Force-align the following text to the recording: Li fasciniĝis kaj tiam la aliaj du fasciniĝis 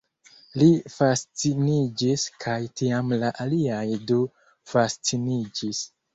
Li 0.61 0.69
fasciniĝis 0.93 2.23
kaj 2.47 2.57
tiam 2.81 3.13
la 3.25 3.31
aliaj 3.47 3.85
du 4.09 4.19
fasciniĝis 4.75 5.85